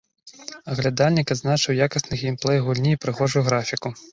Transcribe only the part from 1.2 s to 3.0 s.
адзначыў якасны геймплэй гульні